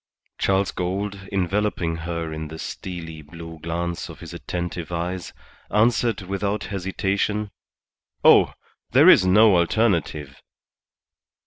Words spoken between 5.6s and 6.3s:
answered